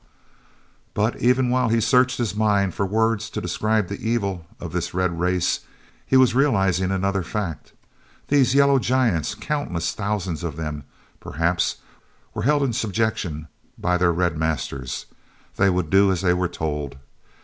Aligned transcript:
But, 0.95 1.21
even 1.21 1.51
while 1.51 1.69
he 1.69 1.79
searched 1.79 2.17
his 2.17 2.33
mind 2.33 2.73
for 2.73 2.87
words 2.87 3.29
to 3.29 3.39
describe 3.39 3.87
the 3.87 4.01
evil 4.03 4.47
of 4.59 4.71
this 4.71 4.95
red 4.95 5.19
race, 5.19 5.59
he 6.07 6.17
was 6.17 6.33
realizing 6.33 6.89
another 6.89 7.21
fact. 7.21 7.73
These 8.27 8.55
yellow 8.55 8.79
giants, 8.79 9.35
countless 9.35 9.91
thousands 9.91 10.41
of 10.43 10.55
them, 10.55 10.85
perhaps, 11.19 11.75
were 12.33 12.41
held 12.41 12.63
in 12.63 12.73
subjection 12.73 13.47
by 13.77 13.95
their 13.95 14.11
red 14.11 14.35
masters. 14.39 15.05
They 15.57 15.69
would 15.69 15.91
do 15.91 16.11
as 16.11 16.21
they 16.21 16.33
were 16.33 16.47
told. 16.49 16.97